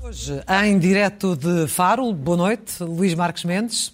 [0.00, 3.92] Hoje, em direto de Faro, boa noite, Luís Marques Mendes.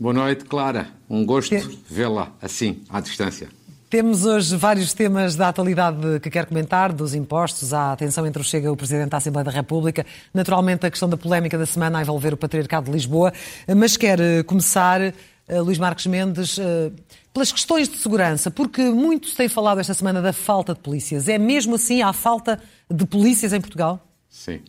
[0.00, 0.88] Boa noite, Clara.
[1.08, 1.54] Um gosto
[1.90, 3.50] vê-la assim, à distância.
[3.94, 8.44] Temos hoje vários temas da atualidade que quer comentar, dos impostos, à tensão entre o
[8.44, 10.04] Chega e o Presidente da Assembleia da República,
[10.34, 13.32] naturalmente a questão da polémica da semana a envolver o Patriarcado de Lisboa,
[13.76, 15.14] mas quer eh, começar, eh,
[15.60, 16.90] Luís Marques Mendes, eh,
[17.32, 21.28] pelas questões de segurança, porque muito se tem falado esta semana da falta de polícias.
[21.28, 24.04] É mesmo assim há falta de polícias em Portugal?
[24.28, 24.60] Sim.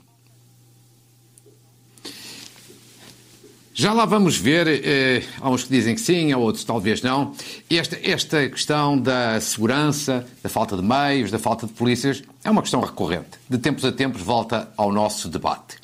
[3.78, 7.34] Já lá vamos ver, eh, há uns que dizem que sim, há outros talvez não.
[7.70, 12.62] Esta, esta questão da segurança, da falta de meios, da falta de polícias, é uma
[12.62, 13.32] questão recorrente.
[13.50, 15.76] De tempos a tempos volta ao nosso debate.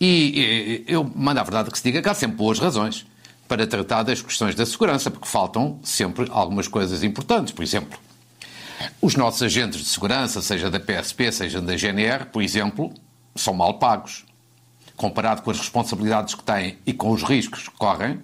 [0.00, 3.04] E eh, eu mando a verdade que se diga que há sempre boas razões
[3.46, 7.52] para tratar das questões da segurança, porque faltam sempre algumas coisas importantes.
[7.52, 7.98] Por exemplo,
[8.98, 12.90] os nossos agentes de segurança, seja da PSP, seja da GNR, por exemplo,
[13.36, 14.24] são mal pagos
[15.00, 18.20] comparado com as responsabilidades que têm e com os riscos que correm,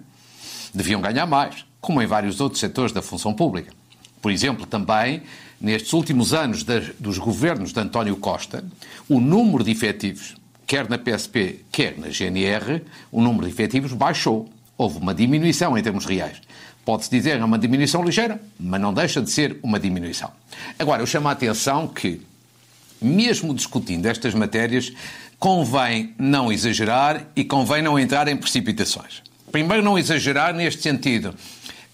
[0.71, 3.73] deviam ganhar mais, como em vários outros setores da função pública.
[4.21, 5.23] Por exemplo, também,
[5.59, 6.63] nestes últimos anos
[6.99, 8.63] dos governos de António Costa,
[9.09, 10.35] o número de efetivos,
[10.67, 14.47] quer na PSP, quer na GNR, o número de efetivos baixou.
[14.77, 16.39] Houve uma diminuição em termos reais.
[16.85, 20.29] Pode-se dizer é uma diminuição ligeira, mas não deixa de ser uma diminuição.
[20.77, 22.21] Agora, eu chamo a atenção que,
[23.01, 24.91] mesmo discutindo estas matérias,
[25.39, 29.21] convém não exagerar e convém não entrar em precipitações.
[29.51, 31.33] Primeiro, não exagerar neste sentido.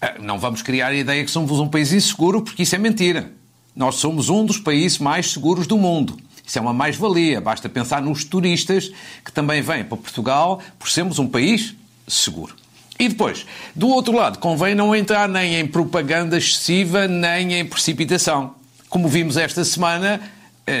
[0.00, 3.30] Ah, não vamos criar a ideia que somos um país inseguro, porque isso é mentira.
[3.74, 6.16] Nós somos um dos países mais seguros do mundo.
[6.46, 7.40] Isso é uma mais-valia.
[7.40, 8.90] Basta pensar nos turistas
[9.24, 11.74] que também vêm para Portugal por sermos um país
[12.06, 12.54] seguro.
[12.98, 18.54] E depois, do outro lado, convém não entrar nem em propaganda excessiva, nem em precipitação.
[18.88, 20.20] Como vimos esta semana,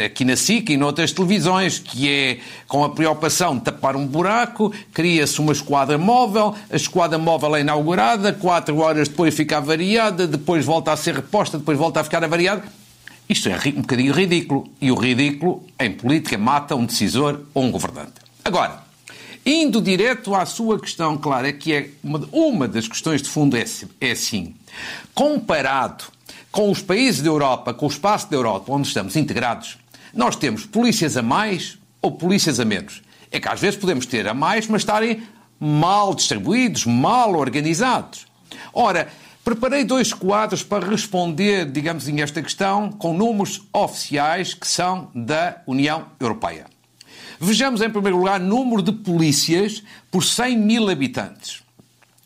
[0.06, 4.72] aqui na SIC e noutras televisões, que é com a preocupação de tapar um buraco,
[4.92, 10.64] cria-se uma esquadra móvel, a esquadra móvel é inaugurada, quatro horas depois fica avariada, depois
[10.64, 12.64] volta a ser reposta, depois volta a ficar avariada.
[13.28, 14.68] Isto é um bocadinho ridículo.
[14.80, 18.12] E o ridículo, em política, mata um decisor ou um governante.
[18.44, 18.83] Agora,
[19.44, 23.56] indo direto à sua questão, claro, é que é uma, uma das questões de fundo
[23.56, 23.64] é,
[24.00, 24.54] é assim.
[25.14, 26.04] Comparado
[26.50, 29.76] com os países da Europa, com o espaço da Europa onde estamos integrados,
[30.14, 33.02] nós temos polícias a mais ou polícias a menos.
[33.30, 35.22] É que às vezes podemos ter a mais, mas estarem
[35.58, 38.26] mal distribuídos, mal organizados.
[38.72, 39.08] Ora,
[39.44, 45.62] preparei dois quadros para responder, digamos, em esta questão com números oficiais que são da
[45.66, 46.73] União Europeia.
[47.40, 51.62] Vejamos, em primeiro lugar, número de polícias por 100 mil habitantes.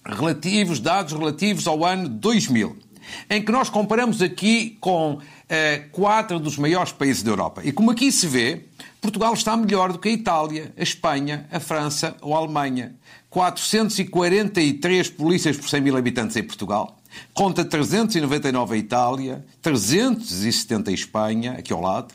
[0.04, 2.88] Relativos, dados relativos ao ano 2000
[3.28, 7.62] em que nós comparamos aqui com eh, quatro dos maiores países da Europa.
[7.64, 8.64] E como aqui se vê,
[9.00, 12.94] Portugal está melhor do que a Itália, a Espanha, a França ou a Alemanha.
[13.30, 16.98] 443 polícias por 100 mil habitantes em Portugal,
[17.34, 22.14] conta 399 a Itália, 370 em Espanha, aqui ao lado,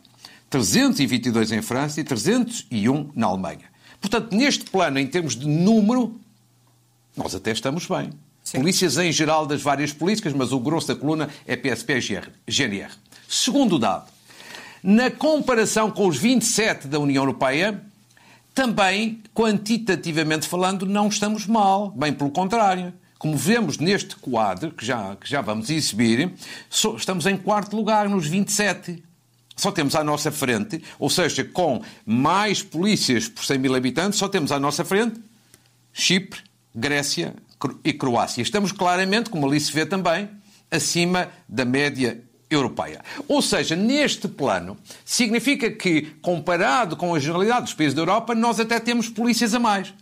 [0.53, 3.65] 322 em França e 301 na Alemanha.
[3.99, 6.19] Portanto, neste plano, em termos de número,
[7.17, 8.11] nós até estamos bem.
[8.43, 8.59] Sim.
[8.59, 12.91] Polícias em geral das várias políticas, mas o grosso da coluna é PSP e GNR.
[13.27, 14.11] Segundo dado,
[14.83, 17.81] na comparação com os 27 da União Europeia,
[18.53, 21.89] também, quantitativamente falando, não estamos mal.
[21.89, 22.93] Bem pelo contrário.
[23.17, 26.31] Como vemos neste quadro, que já, que já vamos exibir,
[26.69, 29.01] estamos em quarto lugar nos 27.
[29.55, 34.27] Só temos à nossa frente, ou seja, com mais polícias por 100 mil habitantes, só
[34.27, 35.19] temos à nossa frente
[35.93, 36.41] Chipre,
[36.73, 37.35] Grécia,
[37.83, 38.41] e Croácia.
[38.41, 40.29] Estamos claramente, como ali se vê também,
[40.69, 43.01] acima da média europeia.
[43.27, 48.59] Ou seja, neste plano, significa que, comparado com a generalidade dos países da Europa, nós
[48.59, 49.93] até temos polícias a mais,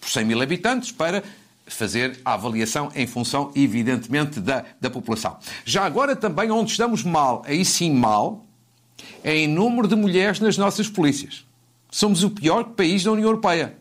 [0.00, 1.22] por 100 mil habitantes, para
[1.66, 5.36] fazer a avaliação em função, evidentemente, da, da população.
[5.64, 8.46] Já agora também onde estamos mal, aí sim mal,
[9.24, 11.44] em número de mulheres nas nossas polícias.
[11.90, 13.74] Somos o pior país da União Europeia.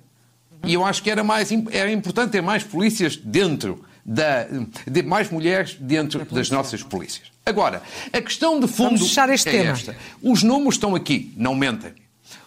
[0.65, 4.47] E eu acho que era, mais, era importante ter mais polícias dentro da,
[4.85, 7.31] de mais mulheres dentro das nossas polícias.
[7.45, 7.81] Agora,
[8.11, 9.71] a questão de fundo Vamos fechar este é tema.
[9.71, 9.95] esta.
[10.21, 11.93] Os números estão aqui, não mentem.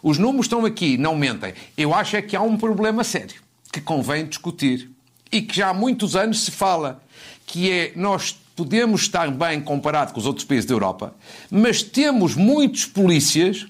[0.02, 1.54] Os números estão aqui, não mentem.
[1.76, 3.40] Eu acho é que há um problema sério
[3.72, 4.90] que convém discutir
[5.30, 7.02] e que já há muitos anos se fala,
[7.46, 11.14] que é nós podemos estar bem comparado com os outros países da Europa,
[11.50, 13.66] mas temos muitos polícias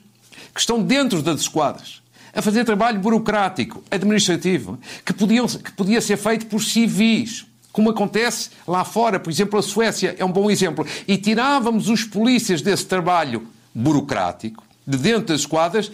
[0.53, 2.03] que estão dentro das esquadras
[2.35, 8.51] a fazer trabalho burocrático, administrativo, que, podiam, que podia ser feito por civis, como acontece
[8.67, 9.21] lá fora.
[9.21, 10.85] Por exemplo, a Suécia é um bom exemplo.
[11.07, 15.93] E tirávamos os polícias desse trabalho burocrático, de dentro das esquadras,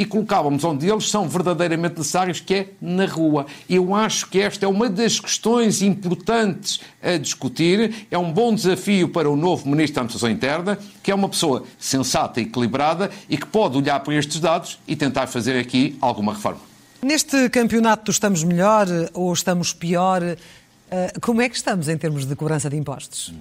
[0.00, 3.44] e colocávamos onde eles são verdadeiramente necessários, que é na rua.
[3.68, 8.06] Eu acho que esta é uma das questões importantes a discutir.
[8.10, 11.64] É um bom desafio para o novo Ministro da Administração Interna, que é uma pessoa
[11.78, 16.32] sensata e equilibrada e que pode olhar para estes dados e tentar fazer aqui alguma
[16.32, 16.60] reforma.
[17.02, 20.22] Neste campeonato estamos melhor ou estamos pior?
[20.90, 23.34] Eh, como é que estamos em termos de cobrança de impostos?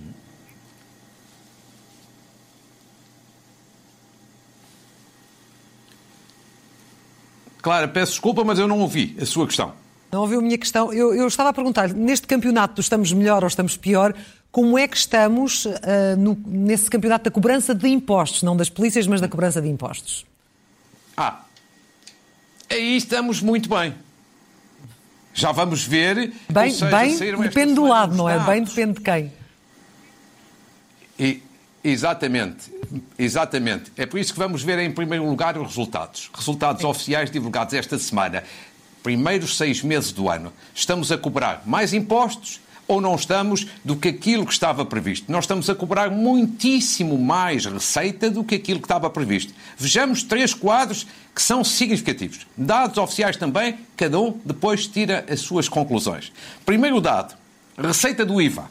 [7.61, 9.73] Clara, peço desculpa, mas eu não ouvi a sua questão.
[10.11, 10.91] Não ouviu a minha questão.
[10.91, 14.13] Eu, eu estava a perguntar, neste campeonato estamos melhor ou estamos pior,
[14.51, 15.71] como é que estamos uh,
[16.17, 20.25] no, nesse campeonato da cobrança de impostos, não das polícias, mas da cobrança de impostos?
[21.15, 21.41] Ah,
[22.69, 23.94] aí estamos muito bem.
[25.33, 26.33] Já vamos ver.
[26.50, 28.39] Bem, seja, bem depende do lado, não é?
[28.39, 29.31] Bem depende de quem.
[31.19, 31.44] E,
[31.83, 32.71] Exatamente,
[33.18, 33.91] exatamente.
[33.97, 36.30] É por isso que vamos ver em primeiro lugar os resultados.
[36.33, 38.44] Resultados oficiais divulgados esta semana.
[39.03, 40.51] Primeiros seis meses do ano.
[40.74, 42.59] Estamos a cobrar mais impostos
[42.89, 45.31] ou não estamos do que aquilo que estava previsto?
[45.31, 49.53] Nós estamos a cobrar muitíssimo mais receita do que aquilo que estava previsto.
[49.77, 52.47] Vejamos três quadros que são significativos.
[52.57, 56.33] Dados oficiais também, cada um depois tira as suas conclusões.
[56.65, 57.38] Primeiro dado,
[57.77, 58.69] receita do IVA.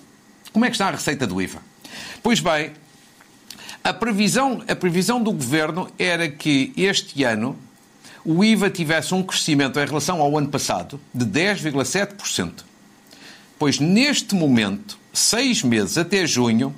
[0.53, 1.63] Como é que está a receita do IVA?
[2.21, 2.73] Pois bem,
[3.83, 7.57] a previsão, a previsão do governo era que este ano
[8.25, 12.65] o IVA tivesse um crescimento em relação ao ano passado de 10,7%.
[13.59, 16.75] Pois neste momento, seis meses até junho,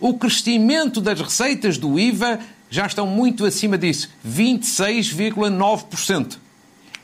[0.00, 2.38] o crescimento das receitas do IVA
[2.70, 6.38] já estão muito acima disso, 26,9%.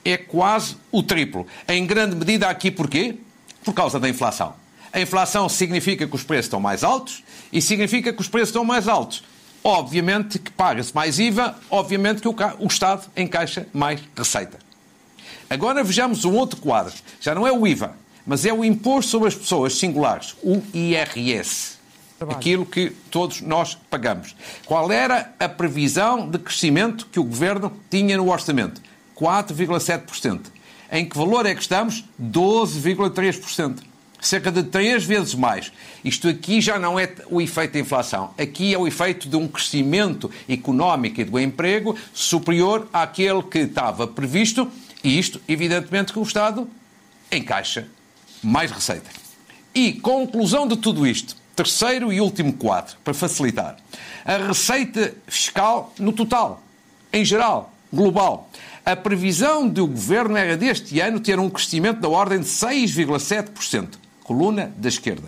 [0.04, 1.46] É quase o triplo.
[1.68, 3.16] Em grande medida aqui porquê?
[3.62, 4.54] Por causa da inflação.
[4.92, 7.22] A inflação significa que os preços estão mais altos
[7.52, 9.22] e significa que os preços estão mais altos
[9.62, 14.58] obviamente que paga-se mais IVA, obviamente que o, o Estado encaixa mais receita.
[15.48, 16.94] Agora vejamos um outro quadro.
[17.20, 17.94] Já não é o IVA,
[18.26, 21.78] mas é o Imposto sobre as Pessoas Singulares, o IRS.
[22.18, 22.38] Trabalho.
[22.38, 24.36] Aquilo que todos nós pagamos.
[24.66, 28.80] Qual era a previsão de crescimento que o Governo tinha no orçamento?
[29.16, 30.42] 4,7%.
[30.92, 32.04] Em que valor é que estamos?
[32.20, 33.89] 12,3%
[34.20, 35.72] cerca de três vezes mais.
[36.04, 38.34] Isto aqui já não é o efeito da inflação.
[38.38, 44.06] Aqui é o efeito de um crescimento económico e do emprego superior àquele que estava
[44.06, 44.70] previsto,
[45.02, 46.68] e isto, evidentemente, que o Estado
[47.32, 47.88] encaixa
[48.42, 49.10] mais receita.
[49.74, 53.76] E, conclusão de tudo isto, terceiro e último quadro, para facilitar.
[54.24, 56.62] A receita fiscal no total,
[57.12, 58.50] em geral, global.
[58.84, 63.99] A previsão do governo era deste ano ter um crescimento da ordem de 6,7%
[64.30, 65.26] coluna da esquerda.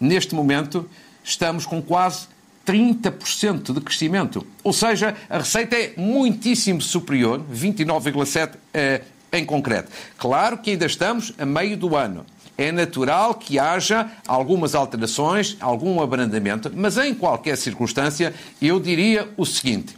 [0.00, 0.88] Neste momento,
[1.22, 2.28] estamos com quase
[2.66, 4.46] 30% de crescimento.
[4.64, 9.92] Ou seja, a receita é muitíssimo superior, 29,7% eh, em concreto.
[10.16, 12.24] Claro que ainda estamos a meio do ano.
[12.56, 18.32] É natural que haja algumas alterações, algum abrandamento, mas em qualquer circunstância,
[18.62, 19.94] eu diria o seguinte: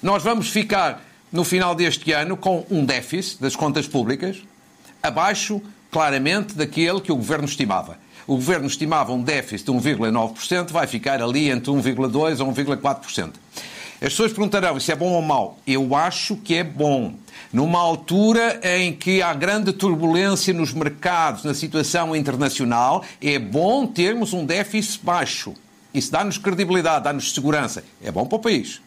[0.00, 4.40] nós vamos ficar no final deste ano com um déficit das contas públicas
[5.02, 5.60] abaixo
[5.94, 7.96] claramente daquele que o governo estimava.
[8.26, 13.34] O governo estimava um déficit de 1,9%, vai ficar ali entre 1,2% ou 1,4%.
[13.94, 15.56] As pessoas perguntarão: isso é bom ou mau?
[15.64, 17.14] Eu acho que é bom.
[17.52, 24.32] Numa altura em que há grande turbulência nos mercados, na situação internacional, é bom termos
[24.32, 25.54] um déficit baixo.
[25.94, 27.84] Isso dá-nos credibilidade, dá-nos segurança.
[28.02, 28.82] É bom para o país.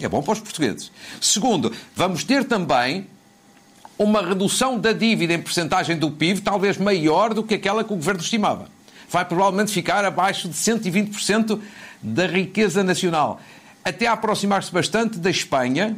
[0.00, 0.92] É bom para os portugueses.
[1.20, 3.08] Segundo, vamos ter também
[3.98, 7.96] uma redução da dívida em percentagem do PIB talvez maior do que aquela que o
[7.96, 8.66] governo estimava.
[9.08, 11.60] Vai provavelmente ficar abaixo de 120%
[12.02, 13.40] da riqueza nacional.
[13.84, 15.96] Até aproximar-se bastante da Espanha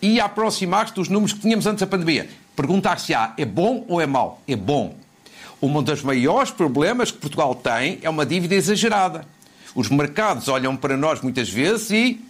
[0.00, 2.28] e aproximar-se dos números que tínhamos antes da pandemia.
[2.54, 4.42] Perguntar-se-á, é bom ou é mau?
[4.46, 4.94] É bom.
[5.62, 9.24] Um dos maiores problemas que Portugal tem é uma dívida exagerada.
[9.74, 12.20] Os mercados olham para nós muitas vezes e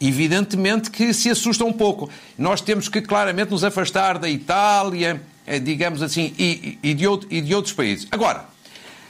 [0.00, 2.10] evidentemente que se assusta um pouco.
[2.38, 7.28] Nós temos que claramente nos afastar da Itália, eh, digamos assim, e, e, de, outro,
[7.30, 8.06] e de outros países.
[8.10, 8.46] Agora,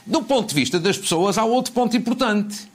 [0.05, 2.73] do ponto de vista das pessoas, há outro ponto importante.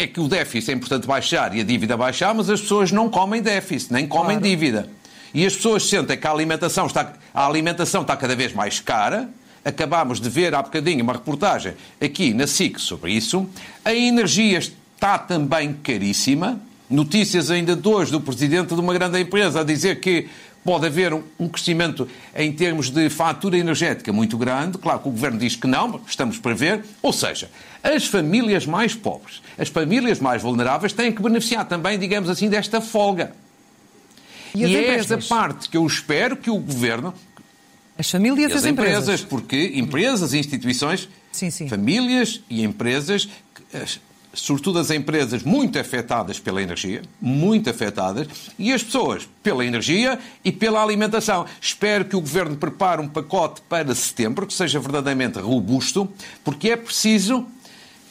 [0.00, 3.08] É que o déficit é importante baixar e a dívida baixar, mas as pessoas não
[3.08, 4.42] comem déficit, nem comem claro.
[4.42, 4.90] dívida.
[5.34, 9.28] E as pessoas sentem que a alimentação, está, a alimentação está cada vez mais cara.
[9.64, 13.46] Acabámos de ver há bocadinho uma reportagem aqui na SIC sobre isso.
[13.84, 19.60] A energia está também caríssima Notícias ainda de hoje do presidente de uma grande empresa
[19.60, 20.28] a dizer que
[20.64, 24.78] pode haver um crescimento em termos de fatura energética muito grande.
[24.78, 26.84] Claro que o governo diz que não, estamos para ver.
[27.02, 27.50] Ou seja,
[27.82, 32.80] as famílias mais pobres, as famílias mais vulneráveis têm que beneficiar também, digamos assim, desta
[32.80, 33.32] folga.
[34.54, 37.14] E, e é esta parte que eu espero que o governo.
[37.98, 39.02] As famílias e as, as empresas.
[39.02, 39.22] empresas.
[39.22, 41.68] Porque empresas e instituições, sim, sim.
[41.68, 43.28] famílias e empresas
[44.32, 48.26] sobretudo as empresas muito afetadas pela energia, muito afetadas,
[48.58, 51.46] e as pessoas pela energia e pela alimentação.
[51.60, 56.08] Espero que o Governo prepare um pacote para setembro que seja verdadeiramente robusto,
[56.44, 57.46] porque é preciso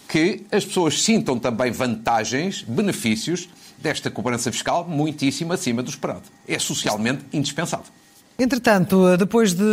[0.08, 6.24] que as pessoas sintam também vantagens, benefícios desta cobrança fiscal muitíssimo acima do esperado.
[6.48, 7.86] É socialmente indispensável.
[8.40, 9.64] Entretanto, depois de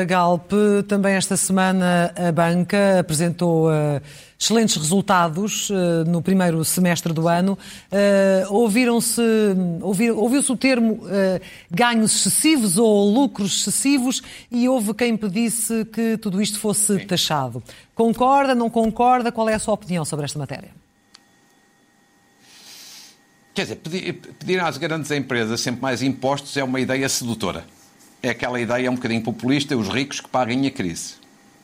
[0.00, 0.50] a Galp,
[0.88, 4.00] também esta semana a banca apresentou uh,
[4.44, 7.58] excelentes resultados uh, no primeiro semestre do ano.
[7.90, 9.20] Uh, Ouviram-se,
[9.82, 11.00] ouviu-se o termo
[11.70, 17.06] ganhos excessivos ou lucros excessivos e houve quem pedisse que tudo isto fosse Sim.
[17.06, 17.62] taxado.
[17.94, 19.32] Concorda, não concorda?
[19.32, 20.70] Qual é a sua opinião sobre esta matéria?
[23.54, 27.64] Quer dizer, pedir, pedir às grandes empresas sempre mais impostos é uma ideia sedutora
[28.24, 31.16] é aquela ideia um bocadinho populista, os ricos que paguem a crise.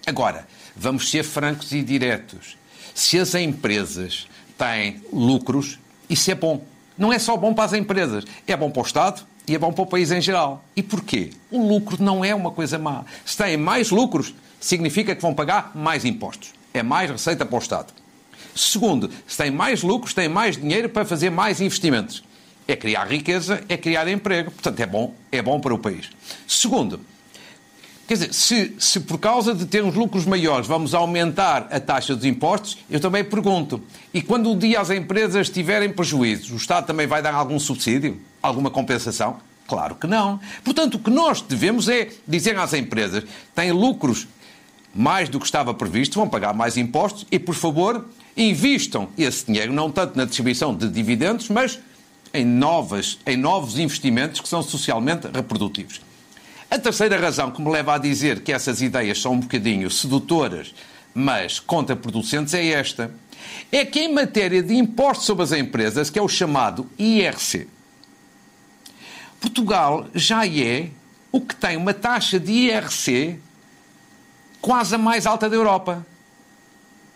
[0.07, 0.47] Agora,
[0.77, 2.59] vamos ser francos e diretos.
[2.95, 4.27] Se as empresas
[4.59, 5.79] têm lucros,
[6.09, 6.63] isso é bom.
[6.97, 9.73] Não é só bom para as empresas, é bom para o Estado e é bom
[9.73, 10.65] para o país em geral.
[10.77, 11.31] E porquê?
[11.51, 13.05] O lucro não é uma coisa má.
[13.25, 16.53] Se têm mais lucros, significa que vão pagar mais impostos.
[16.75, 17.93] É mais receita para o Estado.
[18.55, 22.23] Segundo, se têm mais lucros, têm mais dinheiro para fazer mais investimentos
[22.73, 24.51] é criar riqueza, é criar emprego.
[24.51, 26.11] Portanto, é bom, é bom para o país.
[26.47, 27.01] Segundo,
[28.11, 32.25] quer dizer, se, se por causa de termos lucros maiores vamos aumentar a taxa dos
[32.25, 33.81] impostos, eu também pergunto,
[34.13, 38.21] e quando um dia as empresas tiverem prejuízos, o Estado também vai dar algum subsídio?
[38.43, 39.37] Alguma compensação?
[39.69, 40.41] Claro que não.
[40.65, 43.23] Portanto, o que nós devemos é dizer às empresas,
[43.55, 44.27] têm lucros
[44.93, 49.73] mais do que estava previsto, vão pagar mais impostos e, por favor, invistam esse dinheiro,
[49.73, 51.79] não tanto na distribuição de dividendos, mas
[52.35, 56.01] em, novas, em novos investimentos que são socialmente reprodutivos.
[56.71, 60.73] A terceira razão que me leva a dizer que essas ideias são um bocadinho sedutoras,
[61.13, 63.13] mas contraproducentes, é esta.
[63.73, 67.67] É que em matéria de impostos sobre as empresas, que é o chamado IRC,
[69.41, 70.91] Portugal já é
[71.33, 73.41] o que tem uma taxa de IRC
[74.61, 76.07] quase a mais alta da Europa.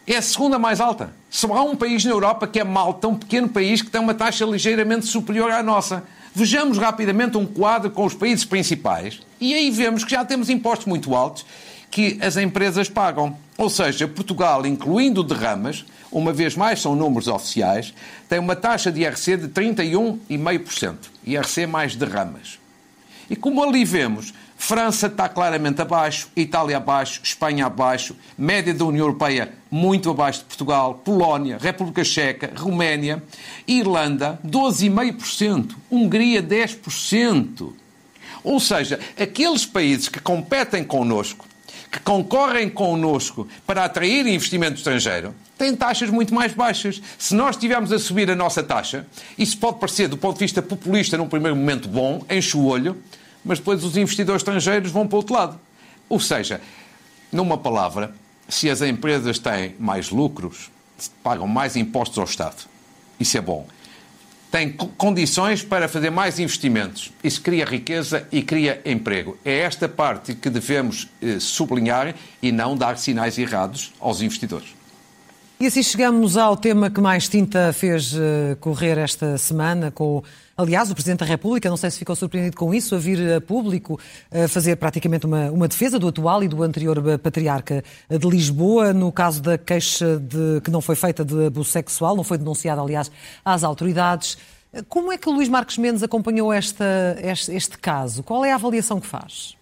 [0.06, 1.14] É a segunda mais alta.
[1.30, 4.14] Só há um país na Europa que é Malta, um pequeno país que tem uma
[4.14, 6.04] taxa ligeiramente superior à nossa.
[6.36, 10.86] Vejamos rapidamente um quadro com os países principais e aí vemos que já temos impostos
[10.86, 11.46] muito altos
[11.92, 13.36] que as empresas pagam.
[13.56, 17.94] Ou seja, Portugal, incluindo derramas, uma vez mais são números oficiais,
[18.28, 20.96] tem uma taxa de IRC de 31,5%.
[21.24, 22.58] IRC mais derramas.
[23.30, 24.34] E como ali vemos,
[24.66, 30.46] França está claramente abaixo, Itália abaixo, Espanha abaixo, média da União Europeia muito abaixo de
[30.46, 33.22] Portugal, Polónia, República Checa, Roménia,
[33.68, 37.74] Irlanda 12,5%, Hungria 10%.
[38.42, 41.44] Ou seja, aqueles países que competem connosco,
[41.92, 47.02] que concorrem connosco para atrair investimento estrangeiro, têm taxas muito mais baixas.
[47.18, 49.06] Se nós estivermos a subir a nossa taxa,
[49.36, 52.96] isso pode parecer, do ponto de vista populista, num primeiro momento bom, enche o olho,
[53.44, 55.60] mas depois os investidores estrangeiros vão para o outro lado.
[56.08, 56.60] Ou seja,
[57.30, 58.14] numa palavra,
[58.48, 60.70] se as empresas têm mais lucros,
[61.22, 62.64] pagam mais impostos ao Estado.
[63.18, 63.66] Isso é bom.
[64.50, 67.10] Têm condições para fazer mais investimentos.
[67.24, 69.36] Isso cria riqueza e cria emprego.
[69.44, 74.68] É esta parte que devemos eh, sublinhar e não dar sinais errados aos investidores.
[75.64, 80.22] E assim chegamos ao tema que mais tinta fez uh, correr esta semana, com,
[80.54, 83.40] aliás, o Presidente da República, não sei se ficou surpreendido com isso, a vir a
[83.40, 83.98] público
[84.30, 89.10] a fazer praticamente uma, uma defesa do atual e do anterior Patriarca de Lisboa, no
[89.10, 93.10] caso da queixa de, que não foi feita de abuso sexual, não foi denunciada, aliás,
[93.42, 94.36] às autoridades.
[94.90, 98.22] Como é que Luís Marques Mendes acompanhou esta, este, este caso?
[98.22, 99.56] Qual é a avaliação que faz?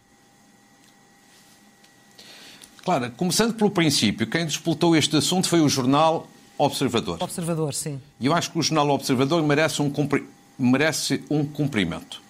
[2.85, 6.27] Claro, começando pelo princípio, quem disputou este assunto foi o jornal
[6.59, 7.19] Observador.
[7.21, 8.01] Observador, sim.
[8.19, 10.27] E eu acho que o jornal Observador merece um, cumpri...
[10.59, 12.21] merece um cumprimento.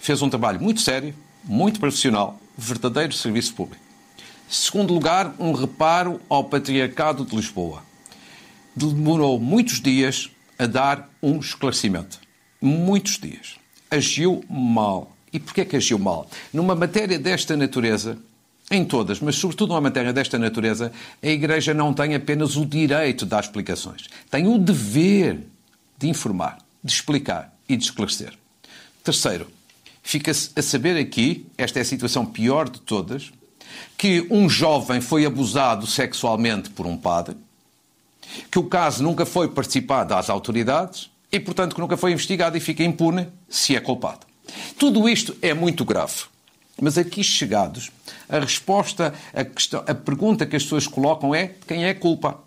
[0.00, 3.82] Fez um trabalho muito sério, muito profissional, verdadeiro serviço público.
[4.48, 7.82] Segundo lugar, um reparo ao Patriarcado de Lisboa.
[8.74, 12.18] Demorou muitos dias a dar um esclarecimento.
[12.60, 13.56] Muitos dias.
[13.90, 15.14] Agiu mal.
[15.32, 16.28] E porquê que agiu mal?
[16.52, 18.18] Numa matéria desta natureza,
[18.70, 20.90] em todas, mas sobretudo numa matéria desta natureza,
[21.22, 25.40] a Igreja não tem apenas o direito de dar explicações, tem o dever
[25.98, 26.58] de informar.
[26.82, 28.34] de explicar e de esclarecer.
[29.02, 29.48] Terceiro,
[30.02, 33.32] fica-se a saber aqui, esta é a situação pior de todas,
[33.96, 37.36] que um jovem foi abusado sexualmente por um padre,
[38.50, 42.60] que o caso nunca foi participado às autoridades e, portanto, que nunca foi investigado e
[42.60, 44.26] fica impune se é culpado.
[44.78, 46.24] Tudo isto é muito grave.
[46.80, 47.90] Mas aqui chegados,
[48.28, 52.40] a resposta, a, questão, a pergunta que as pessoas colocam é quem é a culpa?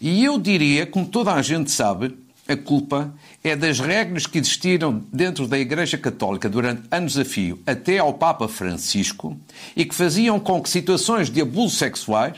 [0.00, 2.14] E eu diria, como toda a gente sabe,
[2.46, 7.58] a culpa é das regras que existiram dentro da Igreja Católica durante anos a fio,
[7.66, 9.38] até ao Papa Francisco,
[9.74, 12.36] e que faziam com que situações de abusos sexuais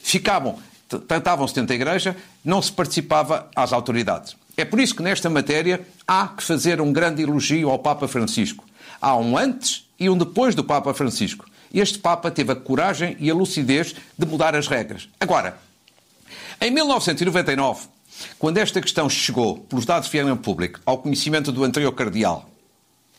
[0.00, 0.58] ficavam,
[1.08, 4.36] tratavam-se dentro da Igreja, não se participava às autoridades.
[4.56, 8.64] É por isso que nesta matéria há que fazer um grande elogio ao Papa Francisco.
[9.00, 11.46] Há um antes e um depois do Papa Francisco.
[11.72, 15.08] Este Papa teve a coragem e a lucidez de mudar as regras.
[15.18, 15.58] Agora,
[16.60, 17.88] em 1999,
[18.38, 22.48] quando esta questão chegou, pelos dados que vieram ao público, ao conhecimento do anterior cardeal,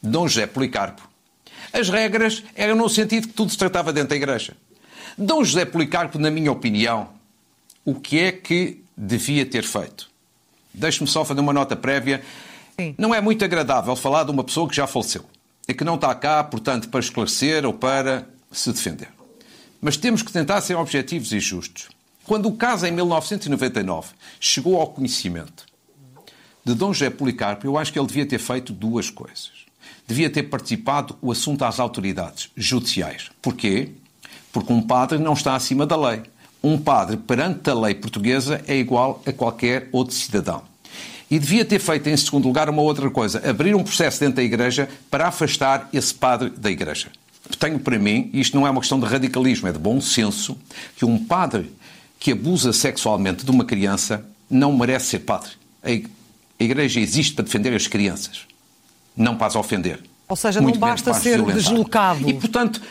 [0.02, 1.08] Dom José Policarpo,
[1.74, 4.56] as regras eram no sentido que tudo se tratava dentro da Igreja.
[5.18, 7.10] Dom José Policarpo, na minha opinião,
[7.84, 10.10] o que é que devia ter feito?
[10.74, 12.24] Deixe-me só fazer uma nota prévia.
[12.80, 12.96] Sim.
[12.98, 15.26] Não é muito agradável falar de uma pessoa que já faleceu
[15.68, 19.10] e que não está cá, portanto, para esclarecer ou para se defender.
[19.82, 21.90] Mas temos que tentar ser objetivos e justos.
[22.26, 25.66] Quando o caso, em 1999, chegou ao conhecimento
[26.64, 29.52] de Dom José Policarpo, eu acho que ele devia ter feito duas coisas.
[30.08, 33.30] Devia ter participado o assunto às autoridades judiciais.
[33.42, 33.92] Porquê?
[34.52, 36.24] Porque um padre não está acima da lei.
[36.64, 40.64] Um padre, perante a lei portuguesa, é igual a qualquer outro cidadão.
[41.30, 44.44] E devia ter feito, em segundo lugar, uma outra coisa: abrir um processo dentro da
[44.44, 47.08] Igreja para afastar esse padre da Igreja.
[47.60, 50.58] Tenho para mim, e isto não é uma questão de radicalismo, é de bom senso,
[50.96, 51.72] que um padre
[52.20, 55.52] que abusa sexualmente de uma criança não merece ser padre.
[55.84, 58.48] A Igreja existe para defender as crianças,
[59.16, 60.02] não para as ofender.
[60.28, 62.28] Ou seja, Muito não basta ser deslocado.
[62.28, 62.82] E, portanto,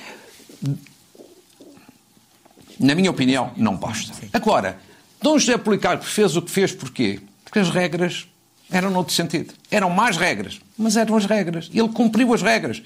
[2.78, 4.12] na minha opinião, não basta.
[4.32, 4.78] Agora,
[5.20, 7.20] Dom José Policarpo fez o que fez porquê?
[7.54, 8.26] Porque as regras
[8.68, 9.54] eram noutro sentido.
[9.70, 11.70] Eram mais regras, mas eram as regras.
[11.72, 12.82] Ele cumpriu as regras.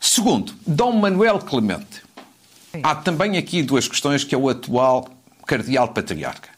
[0.00, 2.02] Segundo, Dom Manuel Clemente.
[2.82, 5.08] Há também aqui duas questões que é o atual
[5.46, 6.48] cardeal patriarca.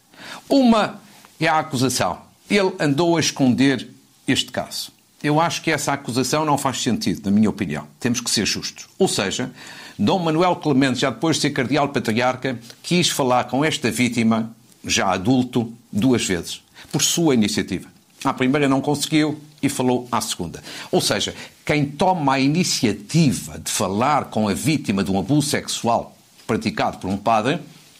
[0.49, 1.03] Uma
[1.39, 2.19] é a acusação.
[2.49, 3.91] Ele andou a esconder
[4.27, 4.91] este caso.
[5.23, 7.87] Eu acho que essa acusação não faz sentido, na minha opinião.
[8.01, 8.87] Temos que ser justos.
[8.99, 9.51] Ou seja,
[9.99, 14.51] Dom Manuel Clemente, já depois de ser cardeal patriarca, quis falar com esta vítima,
[14.83, 16.63] já adulto, duas vezes,
[16.93, 17.89] por sua iniciativa.
[18.23, 20.63] À primeira não conseguiu e falou à segunda.
[20.93, 26.17] Ou seja, quem toma a iniciativa de falar com a vítima de um abuso sexual
[26.47, 27.59] praticado por um padre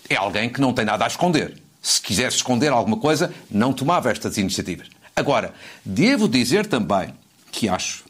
[0.09, 1.61] é alguém que não tem nada a esconder.
[1.81, 4.89] Se quisesse esconder alguma coisa, não tomava estas iniciativas.
[5.17, 5.53] Agora,
[5.85, 7.13] devo dizer também
[7.51, 8.05] que acho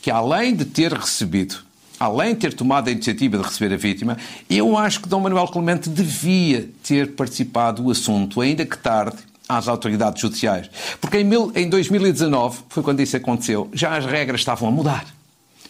[0.00, 1.56] que além de ter recebido,
[1.98, 4.16] além de ter tomado a iniciativa de receber a vítima,
[4.48, 9.68] eu acho que Dom Manuel Clemente devia ter participado do assunto, ainda que tarde, às
[9.68, 10.68] autoridades judiciais.
[11.00, 15.06] Porque em 2019, foi quando isso aconteceu, já as regras estavam a mudar.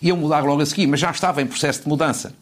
[0.03, 2.35] Iam mudar logo a seguir, mas já estava em processo de mudança.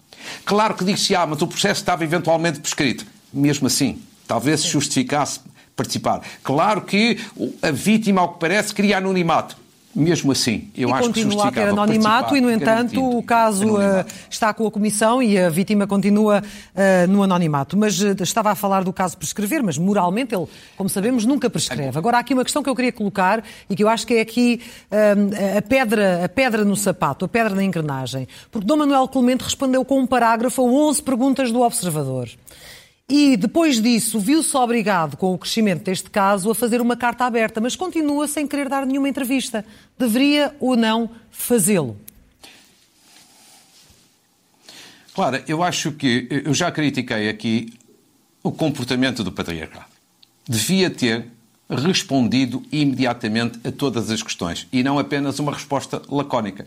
[0.44, 4.00] Claro que disse-se, ah, mas o processo estava eventualmente prescrito mesmo assim.
[4.26, 5.40] Talvez se justificasse
[5.74, 6.22] participar.
[6.42, 7.18] Claro que
[7.60, 9.56] a vítima, ao que parece, queria anonimato.
[9.94, 13.76] Mesmo assim, eu e acho que continua a ter anonimato e, no entanto, o caso
[13.76, 17.76] uh, está com a Comissão e a vítima continua uh, no anonimato.
[17.76, 21.96] Mas uh, estava a falar do caso prescrever, mas moralmente ele, como sabemos, nunca prescreve.
[21.96, 24.20] Agora, há aqui uma questão que eu queria colocar e que eu acho que é
[24.20, 24.60] aqui
[25.56, 28.26] a, pedra, a pedra no sapato, a pedra na engrenagem.
[28.50, 32.28] Porque Dom Manuel Clemente respondeu com um parágrafo a 11 perguntas do Observador.
[33.08, 37.60] E depois disso viu-se obrigado, com o crescimento deste caso, a fazer uma carta aberta,
[37.60, 39.64] mas continua sem querer dar nenhuma entrevista.
[39.98, 41.98] Deveria ou não fazê-lo?
[45.14, 47.74] Claro, eu acho que eu já critiquei aqui
[48.42, 49.86] o comportamento do patriarcado.
[50.48, 51.26] Devia ter
[51.68, 56.66] respondido imediatamente a todas as questões e não apenas uma resposta lacónica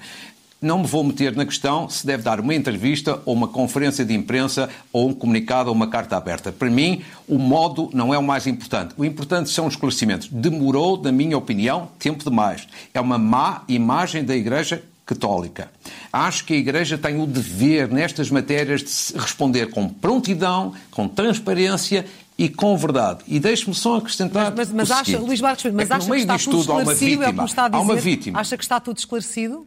[0.61, 4.13] não me vou meter na questão se deve dar uma entrevista ou uma conferência de
[4.13, 6.51] imprensa ou um comunicado ou uma carta aberta.
[6.51, 8.93] Para mim, o modo não é o mais importante.
[8.97, 10.27] O importante são os esclarecimentos.
[10.31, 12.67] Demorou, na minha opinião, tempo demais.
[12.93, 15.71] É uma má imagem da Igreja Católica.
[16.11, 22.05] Acho que a Igreja tem o dever, nestas matérias, de responder com prontidão, com transparência
[22.37, 23.19] e com verdade.
[23.27, 24.53] E deixe-me só acrescentar.
[24.55, 27.23] Mas, mas, mas acha, Luís Marcos, mas é acha que está tudo esclarecido?
[27.23, 27.77] É está dizer?
[27.77, 28.39] Há uma vítima.
[28.39, 29.65] Acha que está tudo esclarecido?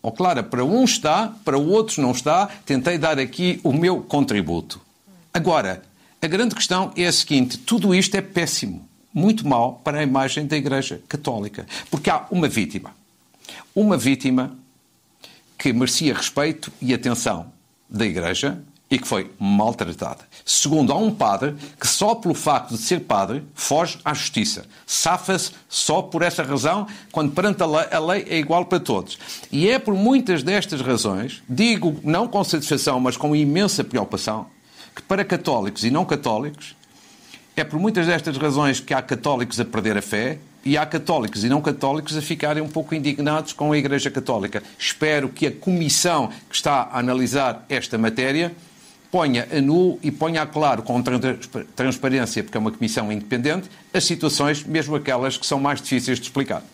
[0.00, 2.48] Oh, Clara, para um está, para outros não está.
[2.66, 4.80] Tentei dar aqui o meu contributo.
[5.32, 5.82] Agora,
[6.20, 8.88] a grande questão é a seguinte: tudo isto é péssimo.
[9.14, 11.66] muito mau para a imagem da Igreja Católica.
[11.90, 12.94] Porque há uma vítima.
[13.74, 14.56] Uma vítima
[15.58, 17.52] que merecia respeito e atenção
[17.88, 20.20] da Igreja e que foi maltratada.
[20.44, 24.66] Segundo, há um padre que só pelo facto de ser padre foge à justiça.
[24.86, 29.18] Safa-se só por essa razão, quando perante a lei, a lei é igual para todos.
[29.50, 34.46] E é por muitas destas razões, digo não com satisfação, mas com imensa preocupação,
[34.94, 36.76] que para católicos e não católicos,
[37.56, 41.44] é por muitas destas razões que há católicos a perder a fé e há católicos
[41.44, 44.62] e não católicos a ficarem um pouco indignados com a Igreja Católica.
[44.78, 48.52] Espero que a comissão que está a analisar esta matéria
[49.12, 51.02] ponha a nu e ponha a claro, com
[51.76, 56.24] transparência, porque é uma comissão independente, as situações, mesmo aquelas que são mais difíceis de
[56.24, 56.64] explicar.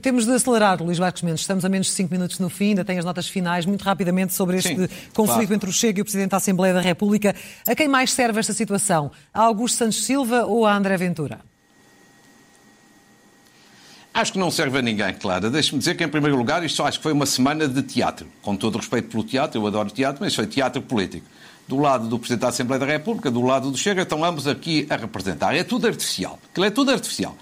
[0.00, 1.42] Temos de acelerar, Luís Marcos Mendes.
[1.42, 3.66] Estamos a menos de 5 minutos no fim, ainda tem as notas finais.
[3.66, 5.54] Muito rapidamente sobre este Sim, conflito claro.
[5.54, 7.36] entre o Chega e o Presidente da Assembleia da República.
[7.66, 9.10] A quem mais serve esta situação?
[9.32, 11.40] A Augusto Santos Silva ou a André Ventura?
[14.14, 15.50] Acho que não serve a ninguém, Clara.
[15.50, 18.26] Deixe-me dizer que, em primeiro lugar, isto acho que foi uma semana de teatro.
[18.40, 21.26] Com todo o respeito pelo teatro, eu adoro teatro, mas foi teatro político
[21.68, 24.86] do lado do Presidente da Assembleia da República, do lado do Chega, estão ambos aqui
[24.88, 25.54] a representar.
[25.54, 26.38] É tudo artificial.
[26.50, 27.36] Aquilo é tudo artificial.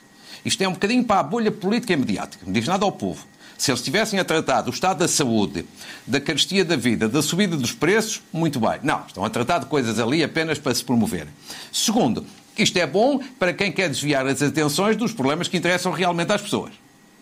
[0.45, 2.45] Isto é um bocadinho para a bolha política e mediática.
[2.45, 3.25] Não diz nada ao povo.
[3.57, 5.65] Se eles estivessem a tratar do estado da saúde,
[6.07, 8.81] da carestia da vida, da subida dos preços, muito bem.
[8.83, 11.33] Não, estão a tratar de coisas ali apenas para se promoverem.
[11.73, 12.27] Segundo,
[12.59, 16.43] isto é bom para quem quer desviar as atenções dos problemas que interessam realmente às
[16.43, 16.73] pessoas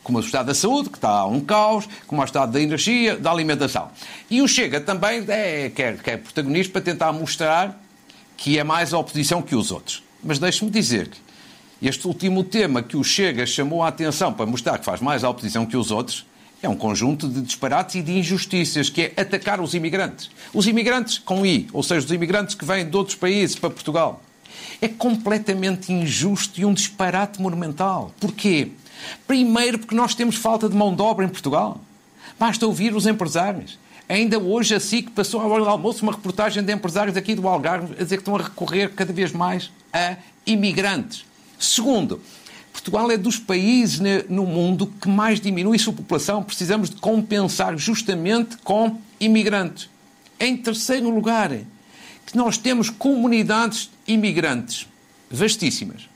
[0.05, 3.17] como o estado da saúde, que está a um caos, como o estado da energia,
[3.17, 3.91] da alimentação.
[4.31, 7.81] E o Chega também é, quer, quer protagonista para tentar mostrar
[8.37, 10.03] que é mais a oposição que os outros.
[10.23, 11.19] Mas deixe-me dizer que
[11.83, 15.31] este último tema que o Chega chamou a atenção para mostrar que faz mais a
[15.31, 16.27] oposição que os outros
[16.63, 20.31] é um conjunto de disparates e de injustiças, que é atacar os imigrantes.
[20.53, 24.23] Os imigrantes com I, ou seja, os imigrantes que vêm de outros países para Portugal.
[24.81, 28.13] É completamente injusto e um disparate monumental.
[28.19, 28.71] Porquê?
[29.27, 31.81] Primeiro, porque nós temos falta de mão de obra em Portugal.
[32.39, 33.79] Basta ouvir os empresários.
[34.09, 37.49] Ainda hoje, a SIC passou à hora do almoço uma reportagem de empresários aqui do
[37.49, 41.25] Algarve a dizer que estão a recorrer cada vez mais a imigrantes.
[41.59, 42.21] Segundo,
[42.73, 46.43] Portugal é dos países no mundo que mais diminui sua população.
[46.43, 49.89] Precisamos de compensar justamente com imigrantes.
[50.39, 51.51] Em terceiro lugar,
[52.27, 54.87] que nós temos comunidades imigrantes
[55.31, 56.09] vastíssimas,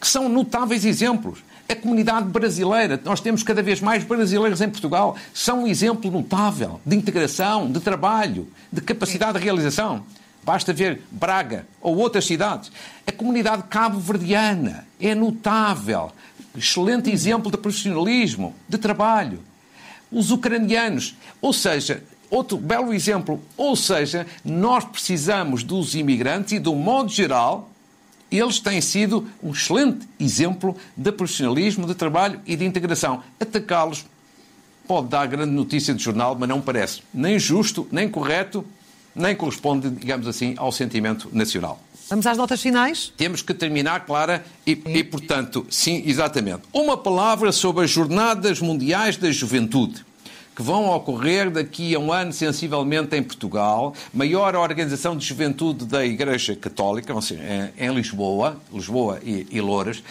[0.00, 1.40] que são notáveis exemplos.
[1.68, 6.80] A comunidade brasileira, nós temos cada vez mais brasileiros em Portugal, são um exemplo notável
[6.86, 10.04] de integração, de trabalho, de capacidade de realização.
[10.44, 12.70] Basta ver Braga ou outras cidades.
[13.04, 16.12] A comunidade cabo-verdiana é notável,
[16.56, 19.40] excelente exemplo de profissionalismo, de trabalho.
[20.10, 22.00] Os ucranianos, ou seja,
[22.30, 27.68] outro belo exemplo, ou seja, nós precisamos dos imigrantes e, do modo geral,
[28.30, 33.22] eles têm sido um excelente exemplo de profissionalismo, de trabalho e de integração.
[33.38, 34.04] Atacá-los
[34.86, 38.64] pode dar grande notícia de jornal, mas não parece nem justo, nem correto,
[39.14, 41.80] nem corresponde, digamos assim, ao sentimento nacional.
[42.08, 43.12] Vamos às notas finais?
[43.16, 46.62] Temos que terminar, Clara, e, e, portanto, sim, exatamente.
[46.72, 50.05] Uma palavra sobre as Jornadas Mundiais da Juventude
[50.56, 53.94] que vão ocorrer daqui a um ano, sensivelmente, em Portugal.
[54.12, 57.12] Maior organização de juventude da Igreja Católica,
[57.76, 60.02] em Lisboa, Lisboa e, e Louras.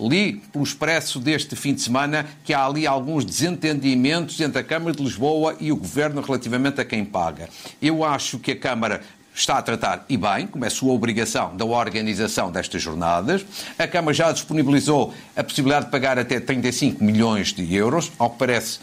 [0.00, 4.94] Li pelo expresso deste fim de semana que há ali alguns desentendimentos entre a Câmara
[4.94, 7.48] de Lisboa e o Governo relativamente a quem paga.
[7.80, 9.00] Eu acho que a Câmara
[9.32, 13.46] está a tratar, e bem, como é sua obrigação, da organização destas jornadas.
[13.78, 18.38] A Câmara já disponibilizou a possibilidade de pagar até 35 milhões de euros, ao que
[18.38, 18.80] parece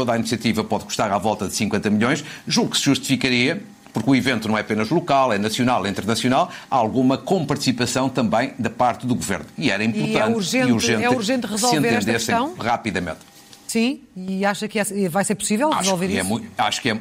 [0.00, 4.08] toda a iniciativa pode custar à volta de 50 milhões, julgo que se justificaria porque
[4.08, 8.70] o evento não é apenas local, é nacional, é internacional, há alguma comparticipação também da
[8.70, 9.46] parte do Governo.
[9.58, 12.54] E era importante e, é urgente, e urgente, é urgente resolver se esta questão?
[12.54, 13.18] rapidamente.
[13.66, 16.42] Sim, e acha que é, vai ser possível acho resolver é isso?
[16.56, 17.00] É, acho que é...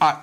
[0.00, 0.22] Ah,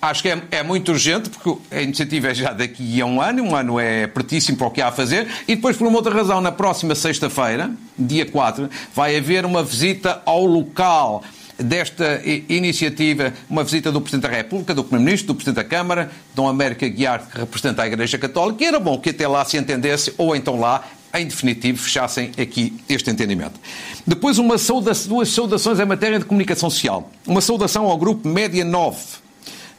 [0.00, 3.42] Acho que é, é, muito urgente, porque a iniciativa é já daqui a um ano,
[3.42, 6.14] um ano é pertíssimo para o que há a fazer, e depois, por uma outra
[6.14, 11.24] razão, na próxima sexta-feira, dia 4, vai haver uma visita ao local
[11.58, 16.48] desta iniciativa uma visita do Presidente da República, do Primeiro-Ministro, do Presidente da Câmara, Dom
[16.48, 20.14] América Guiar, que representa a Igreja Católica, e era bom que até lá se entendesse,
[20.16, 23.58] ou então lá, em definitivo, fechassem aqui este entendimento.
[24.06, 27.10] Depois, uma sauda duas saudações em matéria de comunicação social.
[27.26, 28.96] Uma saudação ao grupo Média 9,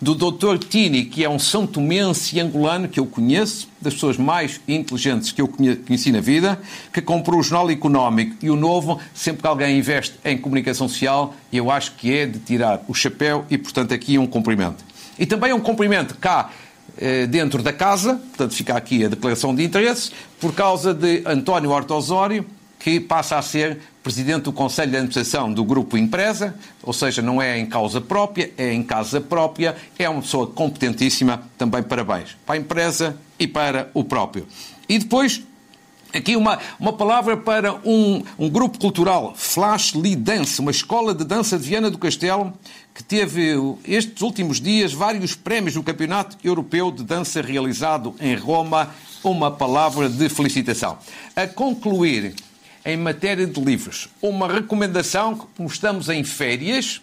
[0.02, 0.58] do Dr.
[0.58, 5.42] Tini, que é um são tomense angolano que eu conheço, das pessoas mais inteligentes que
[5.42, 6.60] eu conheci na vida,
[6.94, 11.34] que comprou o Jornal Económico e o Novo, sempre que alguém investe em comunicação social,
[11.52, 14.84] eu acho que é de tirar o chapéu e, portanto, aqui um cumprimento.
[15.18, 16.50] E também um cumprimento cá
[16.98, 21.72] eh, dentro da casa, portanto fica aqui a declaração de interesses, por causa de António
[21.72, 22.46] Horta Osório,
[22.80, 27.42] que passa a ser presidente do Conselho de Administração do Grupo Empresa, ou seja, não
[27.42, 32.56] é em causa própria, é em casa própria, é uma pessoa competentíssima, também parabéns, para
[32.56, 34.48] a empresa e para o próprio.
[34.88, 35.44] E depois,
[36.14, 41.24] aqui uma, uma palavra para um, um grupo cultural, Flash Lee Dance, uma escola de
[41.24, 42.54] dança de Viana do Castelo,
[42.94, 48.90] que teve estes últimos dias vários prémios no Campeonato Europeu de Dança realizado em Roma,
[49.24, 50.98] uma palavra de felicitação.
[51.36, 52.34] A concluir,
[52.86, 57.02] em matéria de livros, uma recomendação, como estamos em férias,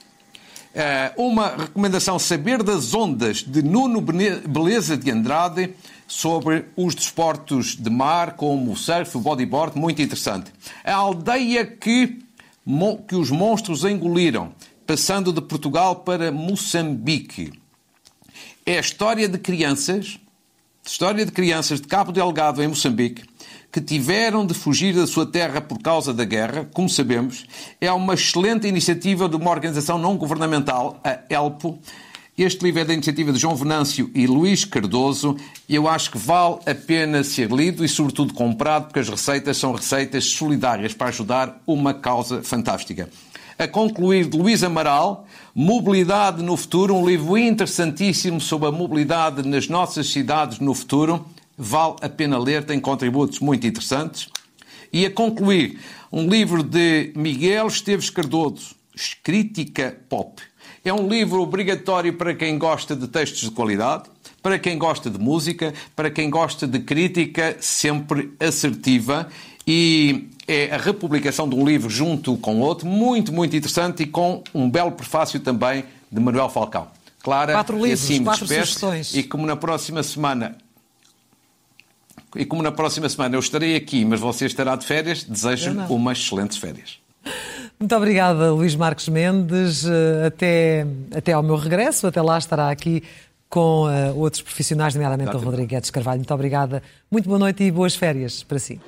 [0.74, 5.74] eh, uma recomendação Saber das Ondas, de Nuno Beleza de Andrade,
[6.06, 10.52] sobre os desportos de mar, como o surf, o bodyboard, muito interessante.
[10.84, 12.18] A aldeia que,
[13.08, 14.52] que os monstros engoliram,
[14.86, 17.52] passando de Portugal para Moçambique.
[18.64, 20.18] É a história de crianças,
[20.84, 23.24] história de crianças de Cabo Delgado, em Moçambique,
[23.76, 27.44] que tiveram de fugir da sua terra por causa da guerra, como sabemos,
[27.78, 31.78] é uma excelente iniciativa de uma organização não governamental, a ELPO.
[32.38, 35.36] Este livro é da iniciativa de João Venâncio e Luís Cardoso
[35.68, 39.58] e eu acho que vale a pena ser lido e, sobretudo, comprado, porque as receitas
[39.58, 43.10] são receitas solidárias para ajudar uma causa fantástica.
[43.58, 49.68] A concluir de Luís Amaral, Mobilidade no Futuro, um livro interessantíssimo sobre a mobilidade nas
[49.68, 54.28] nossas cidades no futuro vale a pena ler, tem contributos muito interessantes.
[54.92, 55.78] E a concluir,
[56.12, 58.74] um livro de Miguel Esteves Cardoso,
[59.22, 60.40] Crítica Pop.
[60.84, 64.04] É um livro obrigatório para quem gosta de textos de qualidade,
[64.42, 69.28] para quem gosta de música, para quem gosta de crítica sempre assertiva
[69.66, 74.44] e é a republicação de um livro junto com outro, muito, muito interessante e com
[74.54, 76.86] um belo prefácio também de Manuel Falcão.
[77.20, 79.14] Clara, quatro livros, assim quatro sugestões.
[79.14, 80.56] E como na próxima semana
[82.36, 86.18] e como na próxima semana eu estarei aqui, mas você estará de férias, desejo umas
[86.18, 86.98] excelentes férias.
[87.78, 89.84] Muito obrigada, Luís Marcos Mendes.
[89.84, 93.02] Eh, até, até ao meu regresso, até lá estará aqui
[93.48, 96.18] com uh, outros profissionais, nomeadamente o Rodrigo Guedes Carvalho.
[96.18, 98.80] Muito obrigada, muito boa noite e boas férias para si.